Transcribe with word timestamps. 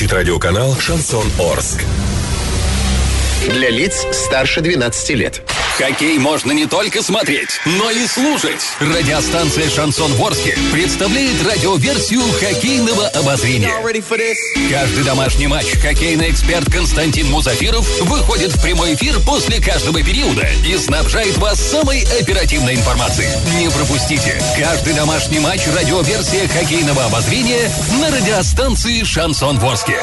Звучит 0.00 0.16
радиоканал 0.16 0.74
«Шансон 0.76 1.30
Орск». 1.38 1.84
Для 3.50 3.68
лиц 3.68 4.06
старше 4.12 4.62
12 4.62 5.10
лет. 5.10 5.42
Хоккей 5.80 6.18
можно 6.18 6.52
не 6.52 6.66
только 6.66 7.02
смотреть, 7.02 7.58
но 7.64 7.90
и 7.90 8.06
слушать. 8.06 8.60
Радиостанция 8.80 9.70
«Шансон 9.70 10.12
Ворске» 10.12 10.58
представляет 10.70 11.42
радиоверсию 11.42 12.20
хоккейного 12.38 13.08
обозрения. 13.08 13.72
Каждый 14.70 15.04
домашний 15.04 15.46
матч 15.46 15.78
хоккейный 15.80 16.30
эксперт 16.32 16.70
Константин 16.70 17.30
Музафиров 17.30 17.88
выходит 18.02 18.54
в 18.54 18.62
прямой 18.62 18.94
эфир 18.94 19.20
после 19.20 19.58
каждого 19.58 20.02
периода 20.02 20.46
и 20.66 20.76
снабжает 20.76 21.38
вас 21.38 21.58
самой 21.58 22.02
оперативной 22.20 22.74
информацией. 22.74 23.30
Не 23.58 23.70
пропустите. 23.70 24.38
Каждый 24.58 24.92
домашний 24.92 25.38
матч 25.38 25.62
радиоверсия 25.74 26.46
хоккейного 26.48 27.06
обозрения 27.06 27.72
на 28.02 28.14
радиостанции 28.14 29.02
«Шансон 29.02 29.58
Ворске». 29.58 29.98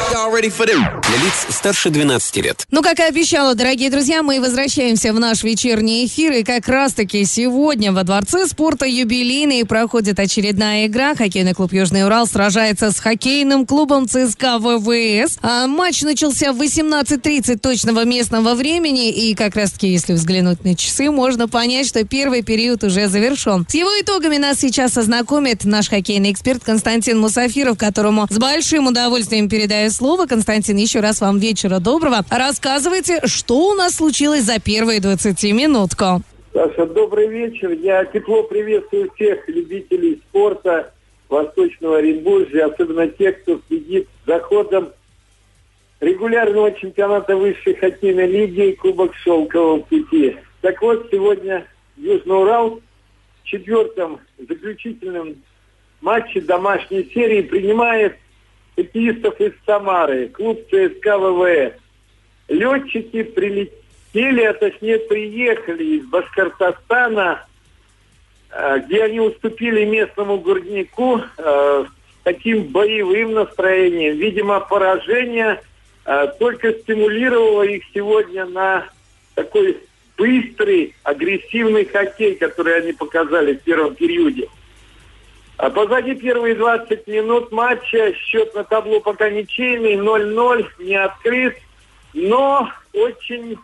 Для 1.07 1.17
лиц 1.17 1.45
старше 1.51 1.91
12 1.91 2.37
лет. 2.37 2.65
Ну, 2.71 2.81
как 2.81 2.97
и 2.97 3.03
обещала, 3.03 3.53
дорогие 3.53 3.91
друзья, 3.91 4.23
мы 4.23 4.41
возвращаемся 4.41 5.13
в 5.13 5.19
наш 5.19 5.43
вечер 5.43 5.66
вечерний 5.67 6.05
эфир. 6.05 6.31
И 6.31 6.43
как 6.43 6.67
раз-таки 6.69 7.25
сегодня 7.25 7.91
во 7.91 8.03
Дворце 8.03 8.47
спорта 8.47 8.85
юбилейный 8.85 9.65
проходит 9.65 10.17
очередная 10.17 10.87
игра. 10.87 11.13
Хоккейный 11.13 11.53
клуб 11.53 11.73
«Южный 11.73 12.05
Урал» 12.05 12.25
сражается 12.25 12.91
с 12.91 12.99
хоккейным 12.99 13.65
клубом 13.65 14.07
ЦСКА 14.07 14.59
ВВС. 14.59 15.37
А 15.41 15.67
матч 15.67 16.03
начался 16.03 16.53
в 16.53 16.61
18.30 16.61 17.57
точного 17.57 18.05
местного 18.05 18.53
времени. 18.55 19.09
И 19.09 19.35
как 19.35 19.57
раз-таки, 19.57 19.89
если 19.89 20.13
взглянуть 20.13 20.63
на 20.63 20.73
часы, 20.73 21.11
можно 21.11 21.49
понять, 21.49 21.87
что 21.87 22.05
первый 22.05 22.43
период 22.43 22.85
уже 22.85 23.09
завершен. 23.09 23.65
С 23.67 23.73
его 23.73 23.89
итогами 23.99 24.37
нас 24.37 24.59
сейчас 24.59 24.97
ознакомит 24.97 25.65
наш 25.65 25.89
хоккейный 25.89 26.31
эксперт 26.31 26.63
Константин 26.63 27.19
Мусафиров, 27.19 27.77
которому 27.77 28.27
с 28.29 28.37
большим 28.37 28.87
удовольствием 28.87 29.49
передаю 29.49 29.91
слово. 29.91 30.27
Константин, 30.27 30.77
еще 30.77 31.01
раз 31.01 31.19
вам 31.19 31.39
вечера 31.39 31.79
доброго. 31.79 32.23
Рассказывайте, 32.29 33.19
что 33.25 33.71
у 33.71 33.73
нас 33.73 33.95
случилось 33.95 34.43
за 34.43 34.59
первые 34.59 35.01
20 35.01 35.43
минутку. 35.57 36.21
Саша, 36.53 36.85
добрый 36.85 37.27
вечер. 37.27 37.71
Я 37.71 38.05
тепло 38.05 38.43
приветствую 38.43 39.11
всех 39.15 39.47
любителей 39.49 40.21
спорта 40.29 40.93
Восточного 41.29 41.97
Оренбуржья, 41.97 42.67
особенно 42.67 43.07
тех, 43.07 43.41
кто 43.41 43.59
следит 43.67 44.07
за 44.27 44.39
ходом 44.39 44.89
регулярного 45.99 46.71
чемпионата 46.73 47.35
высшей 47.35 47.73
хоккейной 47.73 48.27
лиги 48.27 48.77
Кубок 48.79 49.15
Шелкового 49.15 49.79
пути. 49.79 50.37
Так 50.61 50.81
вот, 50.81 51.07
сегодня 51.11 51.65
Южный 51.97 52.39
Урал 52.39 52.79
в 53.41 53.47
четвертом 53.47 54.19
заключительном 54.37 55.37
матче 56.01 56.41
домашней 56.41 57.09
серии 57.13 57.41
принимает 57.41 58.15
хоккеистов 58.75 59.41
из 59.41 59.53
Самары, 59.65 60.27
клуб 60.29 60.59
ЦСКА 60.69 61.17
ВВС. 61.17 61.73
Летчики 62.47 63.23
прилетели 63.23 63.86
прилетели, 64.17 64.43
а 64.43 64.53
точнее 64.53 64.99
приехали 64.99 65.83
из 65.83 66.05
Башкортостана, 66.05 67.45
э, 68.49 68.79
где 68.85 69.03
они 69.03 69.19
уступили 69.19 69.85
местному 69.85 70.39
горняку 70.39 71.21
э, 71.37 71.85
таким 72.23 72.63
боевым 72.63 73.33
настроением. 73.33 74.17
Видимо, 74.17 74.59
поражение 74.59 75.61
э, 76.05 76.27
только 76.39 76.73
стимулировало 76.73 77.63
их 77.63 77.83
сегодня 77.93 78.45
на 78.45 78.85
такой 79.35 79.77
быстрый, 80.17 80.95
агрессивный 81.03 81.85
хоккей, 81.85 82.35
который 82.35 82.81
они 82.81 82.93
показали 82.93 83.53
в 83.53 83.61
первом 83.61 83.93
периоде. 83.93 84.47
А 85.57 85.69
позади 85.69 86.15
первые 86.15 86.55
20 86.55 87.07
минут 87.07 87.51
матча 87.51 88.13
счет 88.13 88.53
на 88.55 88.63
табло 88.63 88.99
пока 88.99 89.29
ничейный, 89.29 89.95
0-0, 89.95 90.65
не 90.79 90.95
открыт, 90.95 91.55
но 92.13 92.69
очень 92.93 93.57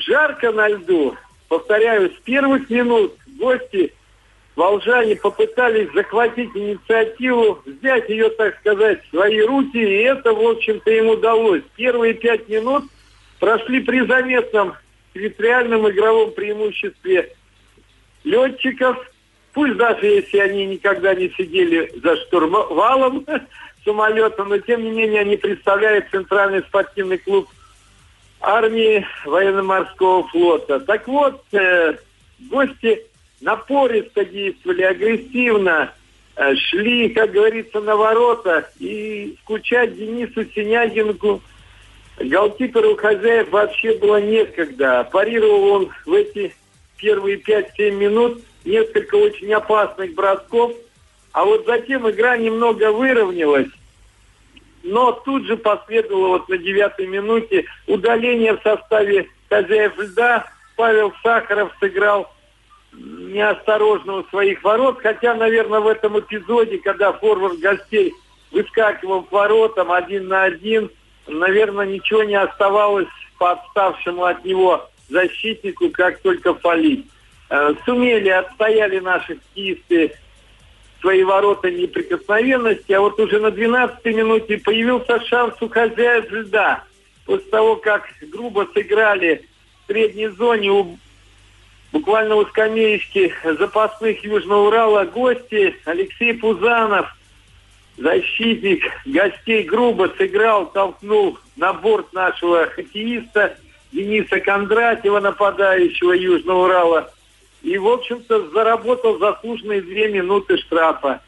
Жарко 0.00 0.50
на 0.52 0.68
льду. 0.68 1.16
Повторяю, 1.48 2.10
с 2.10 2.20
первых 2.24 2.70
минут 2.70 3.14
гости 3.38 3.92
волжане 4.56 5.16
попытались 5.16 5.92
захватить 5.94 6.50
инициативу, 6.54 7.60
взять 7.66 8.08
ее, 8.08 8.30
так 8.30 8.58
сказать, 8.60 9.04
в 9.04 9.10
свои 9.10 9.40
руки, 9.42 9.76
и 9.76 10.02
это, 10.02 10.32
в 10.32 10.40
общем-то, 10.40 10.90
им 10.90 11.08
удалось. 11.08 11.62
Первые 11.76 12.14
пять 12.14 12.48
минут 12.48 12.84
прошли 13.38 13.80
при 13.80 14.06
заметном 14.06 14.74
территориальном 15.12 15.88
игровом 15.90 16.32
преимуществе 16.32 17.34
летчиков, 18.24 18.96
пусть 19.52 19.76
даже 19.76 20.06
если 20.06 20.38
они 20.38 20.66
никогда 20.66 21.14
не 21.14 21.30
сидели 21.30 21.92
за 22.02 22.16
штурвалом 22.16 23.26
самолета, 23.84 24.44
но 24.44 24.58
тем 24.58 24.82
не 24.82 24.90
менее 24.90 25.20
они 25.20 25.36
представляют 25.36 26.06
центральный 26.10 26.62
спортивный 26.62 27.18
клуб 27.18 27.48
армии 28.40 29.06
военно-морского 29.24 30.26
флота. 30.28 30.80
Так 30.80 31.06
вот, 31.08 31.42
э, 31.52 31.96
гости 32.50 33.04
напористо 33.40 34.24
действовали, 34.24 34.82
агрессивно, 34.82 35.92
э, 36.36 36.54
шли, 36.56 37.10
как 37.10 37.32
говорится, 37.32 37.80
на 37.80 37.96
ворота. 37.96 38.70
И 38.78 39.36
скучать 39.42 39.96
Денису 39.96 40.44
Синягинку, 40.54 41.42
голкиперу 42.18 42.96
хозяев 42.96 43.50
вообще 43.50 43.96
было 43.98 44.20
некогда. 44.20 45.08
Парировал 45.10 45.64
он 45.64 45.90
в 46.06 46.12
эти 46.12 46.54
первые 46.96 47.36
5-7 47.36 47.90
минут 47.92 48.42
несколько 48.64 49.16
очень 49.16 49.52
опасных 49.52 50.14
бросков. 50.14 50.72
А 51.32 51.44
вот 51.44 51.64
затем 51.66 52.08
игра 52.10 52.36
немного 52.36 52.92
выровнялась. 52.92 53.68
Но 54.82 55.12
тут 55.12 55.46
же 55.46 55.56
последовало 55.56 56.28
вот 56.28 56.48
на 56.48 56.56
девятой 56.56 57.06
минуте 57.06 57.66
удаление 57.86 58.56
в 58.56 58.62
составе 58.62 59.28
хозяев 59.48 59.98
льда. 59.98 60.46
Павел 60.76 61.12
Сахаров 61.22 61.72
сыграл 61.78 62.32
неосторожно 62.92 64.16
у 64.16 64.24
своих 64.24 64.62
ворот, 64.64 64.98
хотя, 65.02 65.34
наверное, 65.34 65.80
в 65.80 65.86
этом 65.86 66.18
эпизоде, 66.18 66.78
когда 66.78 67.12
форвард 67.12 67.58
гостей 67.58 68.14
выскакивал 68.50 69.22
к 69.22 69.32
воротам 69.32 69.92
один 69.92 70.28
на 70.28 70.44
один, 70.44 70.90
наверное, 71.26 71.86
ничего 71.86 72.24
не 72.24 72.34
оставалось 72.34 73.08
по 73.38 73.52
отставшему 73.52 74.24
от 74.24 74.44
него 74.44 74.88
защитнику, 75.08 75.90
как 75.90 76.20
только 76.20 76.54
фалить. 76.54 77.06
Э, 77.50 77.74
сумели, 77.84 78.28
отстояли 78.28 79.00
наши 79.00 79.38
кисты 79.54 80.12
свои 81.00 81.22
ворота 81.24 81.70
неприкосновенности, 81.70 82.92
а 82.92 83.00
вот 83.00 83.18
уже 83.18 83.40
на 83.40 83.48
12-й 83.48 84.12
минуте 84.12 84.58
появился 84.58 85.20
шанс 85.26 85.54
у 85.60 85.68
хозяев 85.68 86.30
льда. 86.30 86.84
После 87.24 87.50
того, 87.50 87.76
как 87.76 88.08
грубо 88.22 88.68
сыграли 88.74 89.44
в 89.82 89.92
средней 89.92 90.28
зоне 90.28 90.70
у 90.70 90.98
буквально 91.92 92.36
у 92.36 92.44
скамеечки 92.46 93.34
запасных 93.58 94.22
Южного 94.24 94.68
Урала 94.68 95.04
гости 95.04 95.76
Алексей 95.84 96.34
Пузанов, 96.34 97.06
защитник 97.96 98.82
гостей 99.06 99.62
грубо 99.62 100.12
сыграл, 100.16 100.66
толкнул 100.70 101.38
на 101.56 101.72
борт 101.72 102.12
нашего 102.12 102.66
хоккеиста 102.66 103.56
Дениса 103.92 104.40
Кондратьева, 104.40 105.20
нападающего 105.20 106.12
Южного 106.12 106.64
Урала 106.64 107.12
и, 107.62 107.76
в 107.78 107.86
общем-то, 107.86 108.50
заработал 108.50 109.18
заслуженные 109.18 109.82
две 109.82 110.08
минуты 110.08 110.56
штрафа. 110.58 111.20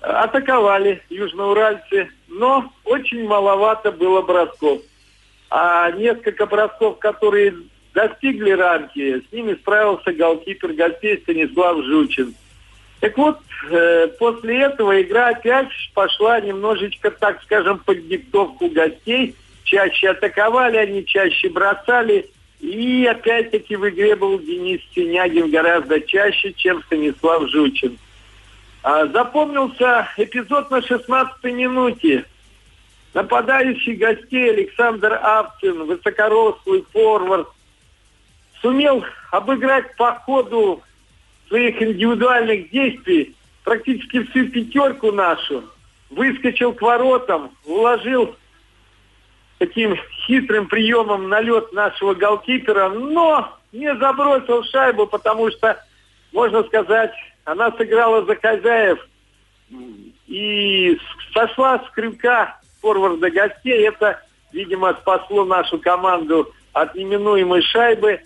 Атаковали 0.00 1.02
южноуральцы, 1.08 2.10
но 2.28 2.70
очень 2.84 3.26
маловато 3.26 3.92
было 3.92 4.22
бросков. 4.22 4.82
А 5.50 5.90
несколько 5.92 6.46
бросков, 6.46 6.98
которые 6.98 7.54
достигли 7.94 8.50
рамки, 8.50 9.20
с 9.20 9.32
ними 9.32 9.54
справился 9.54 10.12
голкипер 10.12 10.72
гостей 10.72 11.18
Станислав 11.22 11.84
Жучин. 11.84 12.34
Так 13.00 13.16
вот, 13.18 13.38
э, 13.70 14.08
после 14.18 14.62
этого 14.62 15.00
игра 15.00 15.28
опять 15.28 15.68
пошла 15.94 16.40
немножечко, 16.40 17.10
так 17.10 17.42
скажем, 17.42 17.78
под 17.78 18.08
диктовку 18.08 18.68
гостей. 18.68 19.34
Чаще 19.64 20.08
атаковали 20.10 20.76
они, 20.76 21.06
чаще 21.06 21.48
бросали. 21.48 22.30
И 22.64 23.04
опять-таки 23.04 23.76
в 23.76 23.86
игре 23.90 24.16
был 24.16 24.38
Денис 24.38 24.80
Синягин 24.94 25.50
гораздо 25.50 26.00
чаще, 26.00 26.54
чем 26.54 26.82
Станислав 26.84 27.50
Жучин. 27.50 27.98
А, 28.82 29.06
запомнился 29.06 30.08
эпизод 30.16 30.70
на 30.70 30.78
16-й 30.78 31.52
минуте. 31.52 32.24
Нападающий 33.12 33.96
гостей 33.96 34.50
Александр 34.50 35.12
Авцин, 35.12 35.84
высокорослый 35.84 36.86
форвард, 36.90 37.48
сумел 38.62 39.04
обыграть 39.30 39.94
по 39.96 40.14
ходу 40.20 40.82
своих 41.48 41.82
индивидуальных 41.82 42.70
действий 42.70 43.36
практически 43.62 44.22
всю 44.22 44.48
пятерку 44.48 45.12
нашу. 45.12 45.64
Выскочил 46.08 46.72
к 46.72 46.80
воротам, 46.80 47.50
уложил 47.66 48.34
таким 49.66 49.96
хитрым 50.26 50.66
приемом 50.66 51.28
на 51.28 51.40
лед 51.40 51.72
нашего 51.72 52.14
голкипера, 52.14 52.90
но 52.90 53.56
не 53.72 53.94
забросил 53.96 54.62
шайбу, 54.64 55.06
потому 55.06 55.50
что, 55.50 55.82
можно 56.32 56.62
сказать, 56.64 57.12
она 57.44 57.72
сыграла 57.72 58.24
за 58.24 58.36
хозяев 58.36 58.98
и 60.26 60.98
сошла 61.32 61.78
с 61.78 61.90
крюка 61.92 62.58
форварда 62.82 63.30
гостей. 63.30 63.86
Это, 63.88 64.20
видимо, 64.52 64.94
спасло 65.00 65.44
нашу 65.44 65.78
команду 65.78 66.52
от 66.72 66.94
неминуемой 66.94 67.62
шайбы. 67.62 68.20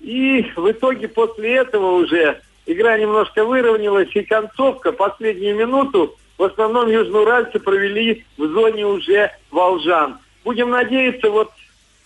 И 0.00 0.46
в 0.54 0.70
итоге 0.70 1.08
после 1.08 1.56
этого 1.56 1.96
уже 1.96 2.40
игра 2.66 2.96
немножко 2.98 3.44
выровнялась, 3.44 4.14
и 4.14 4.22
концовка, 4.22 4.92
последнюю 4.92 5.56
минуту, 5.56 6.14
в 6.36 6.44
основном 6.44 6.88
южноуральцы 6.88 7.58
провели 7.58 8.24
в 8.36 8.46
зоне 8.46 8.86
уже 8.86 9.32
волжан. 9.50 10.18
Будем 10.48 10.70
надеяться, 10.70 11.28
вот 11.28 11.50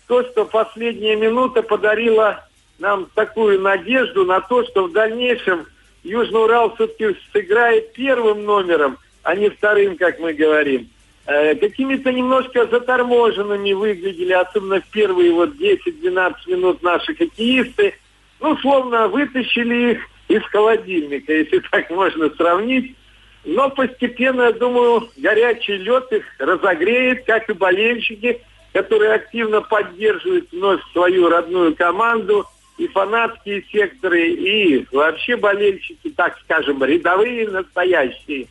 то, 0.08 0.24
что 0.24 0.44
последняя 0.44 1.14
минута 1.14 1.62
подарила 1.62 2.44
нам 2.80 3.06
такую 3.14 3.60
надежду 3.60 4.24
на 4.24 4.40
то, 4.40 4.64
что 4.64 4.88
в 4.88 4.92
дальнейшем 4.92 5.64
Южный 6.02 6.42
Урал 6.42 6.74
все-таки 6.74 7.16
сыграет 7.32 7.92
первым 7.92 8.44
номером, 8.44 8.98
а 9.22 9.36
не 9.36 9.48
вторым, 9.48 9.96
как 9.96 10.18
мы 10.18 10.32
говорим. 10.32 10.90
Э, 11.26 11.54
какими-то 11.54 12.12
немножко 12.12 12.66
заторможенными 12.66 13.74
выглядели, 13.74 14.32
особенно 14.32 14.80
в 14.80 14.86
первые 14.86 15.30
вот 15.30 15.50
10-12 15.50 16.34
минут 16.48 16.82
наши 16.82 17.14
хоккеисты. 17.14 17.94
Ну, 18.40 18.56
словно 18.56 19.06
вытащили 19.06 19.92
их 19.92 20.00
из 20.26 20.42
холодильника, 20.50 21.32
если 21.32 21.60
так 21.70 21.90
можно 21.90 22.28
сравнить. 22.30 22.96
Но 23.44 23.70
постепенно, 23.70 24.42
я 24.42 24.52
думаю, 24.52 25.08
горячий 25.16 25.76
лед 25.76 26.12
их 26.12 26.24
разогреет, 26.38 27.24
как 27.24 27.48
и 27.50 27.52
болельщики, 27.52 28.40
которые 28.72 29.14
активно 29.14 29.60
поддерживают 29.60 30.50
вновь 30.52 30.80
свою 30.92 31.28
родную 31.28 31.74
команду, 31.74 32.46
и 32.78 32.88
фанатские 32.88 33.62
секторы, 33.70 34.28
и 34.28 34.86
вообще 34.90 35.36
болельщики, 35.36 36.10
так 36.10 36.38
скажем, 36.40 36.82
рядовые 36.82 37.48
настоящие. 37.48 38.48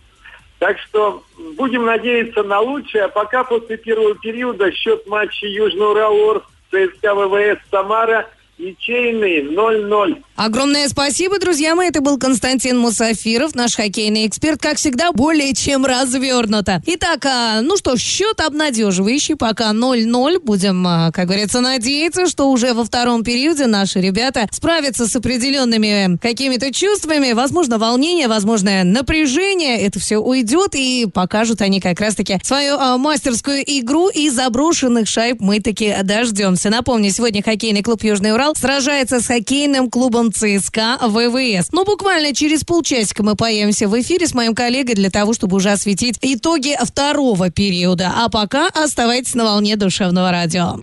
Так 0.59 0.77
что 0.77 1.23
будем 1.57 1.85
надеяться 1.85 2.43
на 2.43 2.59
лучшее. 2.59 3.05
А 3.05 3.09
пока 3.09 3.43
после 3.43 3.77
первого 3.77 4.13
периода 4.15 4.71
счет 4.71 5.07
матча 5.07 5.47
Южный 5.47 5.87
Урал-Орск, 5.87 6.45
ЦСКА 6.69 7.15
ВВС 7.15 7.59
Самара– 7.71 8.29
ничейный 8.61 9.41
0-0. 9.41 10.23
Огромное 10.35 10.87
спасибо, 10.87 11.39
друзья 11.39 11.75
мои. 11.75 11.89
Это 11.89 12.01
был 12.01 12.17
Константин 12.17 12.77
Мусафиров, 12.77 13.53
наш 13.55 13.75
хоккейный 13.75 14.27
эксперт, 14.27 14.61
как 14.61 14.77
всегда, 14.77 15.11
более 15.11 15.53
чем 15.53 15.85
развернуто. 15.85 16.81
Итак, 16.85 17.25
а, 17.25 17.61
ну 17.61 17.77
что, 17.77 17.97
счет 17.97 18.39
обнадеживающий, 18.39 19.35
пока 19.35 19.71
0-0. 19.71 20.39
Будем, 20.39 20.85
а, 20.87 21.11
как 21.11 21.25
говорится, 21.27 21.61
надеяться, 21.61 22.27
что 22.27 22.49
уже 22.49 22.73
во 22.73 22.85
втором 22.85 23.23
периоде 23.23 23.67
наши 23.67 23.99
ребята 23.99 24.47
справятся 24.51 25.07
с 25.07 25.15
определенными 25.15 26.17
какими-то 26.17 26.71
чувствами, 26.73 27.33
возможно, 27.33 27.77
волнение, 27.77 28.27
возможно, 28.27 28.83
напряжение. 28.83 29.79
Это 29.81 29.99
все 29.99 30.17
уйдет 30.17 30.75
и 30.75 31.07
покажут 31.11 31.61
они 31.61 31.79
как 31.81 31.99
раз-таки 31.99 32.39
свою 32.43 32.77
а, 32.77 32.97
мастерскую 32.97 33.61
игру 33.65 34.09
и 34.09 34.29
заброшенных 34.29 35.07
шайб 35.07 35.39
мы 35.39 35.59
таки 35.59 35.95
дождемся. 36.03 36.69
Напомню, 36.69 37.11
сегодня 37.11 37.43
хоккейный 37.43 37.83
клуб 37.83 38.03
Южный 38.03 38.33
Урал 38.33 38.50
сражается 38.57 39.19
с 39.19 39.27
хоккейным 39.27 39.89
клубом 39.89 40.31
ЦСКА 40.31 40.97
ВВС. 41.01 41.69
Ну, 41.71 41.85
буквально 41.85 42.33
через 42.33 42.63
полчасика 42.63 43.23
мы 43.23 43.35
появимся 43.35 43.87
в 43.87 43.99
эфире 43.99 44.27
с 44.27 44.33
моим 44.33 44.55
коллегой 44.55 44.95
для 44.95 45.09
того, 45.09 45.33
чтобы 45.33 45.57
уже 45.57 45.71
осветить 45.71 46.17
итоги 46.21 46.77
второго 46.81 47.49
периода. 47.49 48.13
А 48.15 48.29
пока 48.29 48.67
оставайтесь 48.67 49.35
на 49.35 49.45
волне 49.45 49.75
душевного 49.75 50.31
радио. 50.31 50.79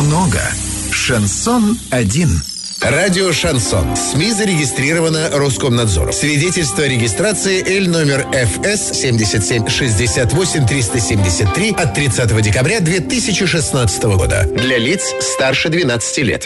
Много. 0.00 0.40
Шансон 0.90 1.78
один. 1.90 2.42
Радио 2.80 3.30
«Шансон». 3.30 3.94
СМИ 3.94 4.32
зарегистрировано 4.32 5.28
Роскомнадзором. 5.32 6.14
Свидетельство 6.14 6.84
о 6.84 6.88
регистрации 6.88 7.62
Л 7.78 7.90
номер 7.90 8.26
ФС 8.32 8.98
7768 8.98 10.66
373 10.66 11.70
от 11.72 11.94
30 11.94 12.42
декабря 12.42 12.80
2016 12.80 14.02
года. 14.04 14.48
Для 14.56 14.78
лиц 14.78 15.12
старше 15.20 15.68
12 15.68 16.18
лет. 16.18 16.38